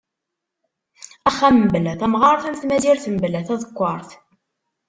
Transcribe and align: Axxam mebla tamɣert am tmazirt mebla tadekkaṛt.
Axxam 1.29 1.55
mebla 1.61 1.93
tamɣert 1.99 2.43
am 2.49 2.55
tmazirt 2.61 3.05
mebla 3.13 3.41
tadekkaṛt. 3.47 4.09